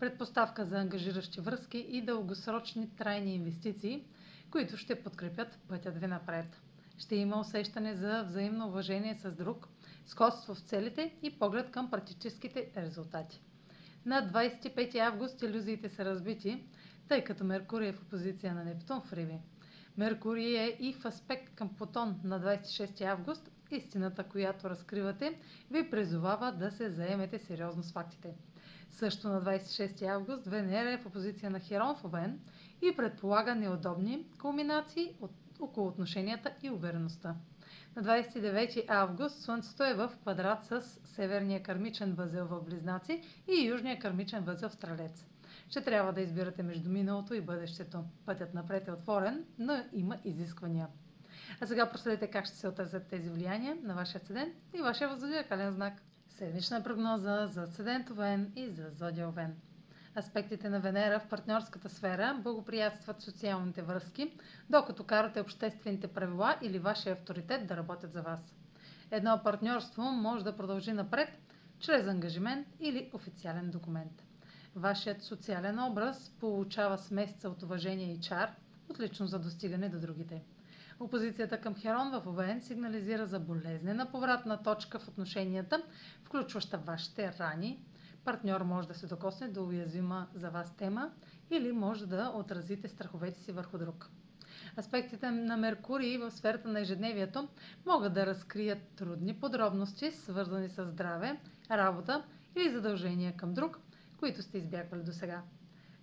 [0.00, 4.04] предпоставка за ангажиращи връзки и дългосрочни трайни инвестиции,
[4.50, 6.60] които ще подкрепят пътят ви напред.
[6.98, 9.68] Ще има усещане за взаимно уважение с друг,
[10.06, 13.40] сходство в целите и поглед към практическите резултати.
[14.06, 16.64] На 25 август иллюзиите са разбити,
[17.08, 19.38] тъй като Меркурий е в опозиция на Нептун в Риби.
[19.96, 23.50] Меркурий е и в аспект към Плутон на 26 август.
[23.70, 25.38] Истината, която разкривате,
[25.70, 28.34] ви призовава да се заемете сериозно с фактите.
[28.90, 32.40] Също на 26 август Венера е в опозиция на Херон в Овен
[32.82, 37.34] и предполага неудобни кулминации от, около отношенията и увереността.
[37.96, 43.98] На 29 август Слънцето е в квадрат с северния кармичен възел в Близнаци и южния
[43.98, 45.26] кармичен възел в Стрелец.
[45.68, 48.04] Ще трябва да избирате между миналото и бъдещето.
[48.26, 50.88] Пътят напред е отворен, но има изисквания.
[51.60, 55.72] А сега проследете как ще се отразят тези влияния на вашия седен и вашия възодиакален
[55.72, 55.94] знак.
[56.28, 59.56] Седмична прогноза за Асцендент Овен и за Зодия Овен.
[60.18, 64.32] Аспектите на Венера в партньорската сфера благоприятстват социалните връзки,
[64.70, 68.54] докато карате обществените правила или вашия авторитет да работят за вас.
[69.10, 71.28] Едно партньорство може да продължи напред
[71.78, 74.22] чрез ангажимент или официален документ.
[74.74, 78.50] Вашият социален образ получава смесица от уважение и чар,
[78.90, 80.42] отлично за достигане до другите.
[81.00, 85.82] Опозицията към Херон в Овен сигнализира за болезнена повратна точка в отношенията,
[86.24, 87.84] включваща вашите рани.
[88.24, 91.10] Партньор може да се докосне до уязвима за вас тема
[91.50, 94.10] или може да отразите страховете си върху друг.
[94.78, 97.48] Аспектите на Меркурий в сферата на ежедневието
[97.86, 101.40] могат да разкрият трудни подробности, свързани с здраве,
[101.70, 102.24] работа
[102.56, 103.78] или задължения към друг,
[104.18, 105.42] които сте избягвали до сега.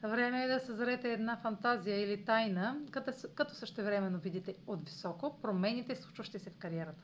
[0.04, 5.96] Време е да съзрете една фантазия или тайна, като, като същевременно видите от високо промените,
[5.96, 7.04] случващи се в кариерата.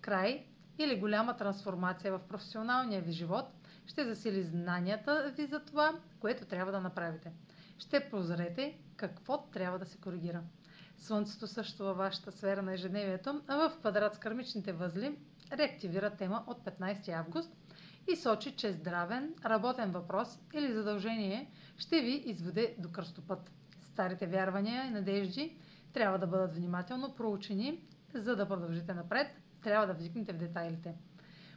[0.00, 0.44] Край
[0.78, 3.44] или голяма трансформация в професионалния ви живот
[3.86, 7.32] ще засили знанията ви за това, което трябва да направите.
[7.78, 10.42] Ще прозрете какво трябва да се коригира.
[10.98, 15.18] Слънцето също във вашата сфера на ежедневието, а в квадрат с кармичните възли,
[15.52, 17.52] реактивира тема от 15 август–
[18.08, 21.46] и сочи, че здравен, работен въпрос или задължение
[21.76, 23.50] ще ви изведе до кръстопът.
[23.82, 25.56] Старите вярвания и надежди
[25.92, 27.80] трябва да бъдат внимателно проучени,
[28.14, 29.26] за да продължите напред.
[29.62, 30.94] Трябва да вникнете в детайлите.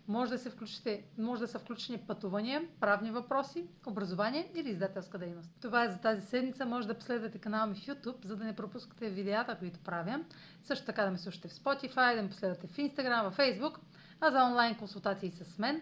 [0.07, 5.49] Може да, се включите, може да са включени пътувания, правни въпроси, образование или издателска дейност.
[5.61, 6.65] Това е за тази седмица.
[6.65, 10.19] Може да последвате канала ми в YouTube, за да не пропускате видеята, които правя.
[10.63, 13.77] Също така да ме слушате в Spotify, да ме последвате в Instagram, в Facebook.
[14.21, 15.81] А за онлайн консултации с мен